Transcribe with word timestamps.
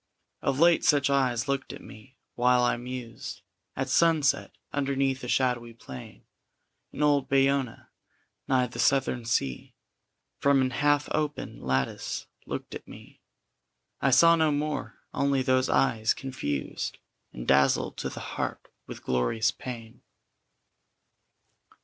Of 0.41 0.59
late 0.59 0.83
such 0.83 1.11
eyes 1.11 1.47
looked 1.47 1.71
at 1.71 1.83
me 1.83 2.17
while 2.33 2.63
I 2.63 2.75
mused 2.75 3.41
At 3.75 3.87
sunset, 3.87 4.51
underneath 4.73 5.23
a 5.23 5.27
shadowy 5.27 5.75
plane 5.75 6.23
In 6.91 7.03
old 7.03 7.29
Bayona, 7.29 7.89
nigh 8.47 8.65
the 8.65 8.79
Southern 8.79 9.25
Sea 9.25 9.75
From 10.39 10.59
an 10.61 10.71
half 10.71 11.07
open 11.11 11.61
lattice 11.61 12.25
looked 12.47 12.73
at 12.73 12.87
me. 12.87 13.21
I 14.01 14.09
saw 14.09 14.35
no 14.35 14.51
more 14.51 14.97
only 15.13 15.43
those 15.43 15.69
eyes 15.69 16.15
confused 16.15 16.97
And 17.31 17.47
dazzled 17.47 17.97
to 17.97 18.09
the 18.09 18.21
heart 18.33 18.69
with 18.87 19.03
glorious 19.03 19.51
pain. 19.51 20.01